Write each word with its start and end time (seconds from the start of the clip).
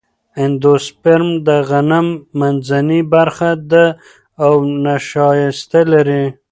اندوسپرم 0.43 1.29
د 1.47 1.49
غنم 1.69 2.07
منځنۍ 2.39 3.01
برخه 3.13 3.51
ده 3.71 3.85
او 4.45 4.53
نشایسته 4.85 5.79
لري. 5.91 6.23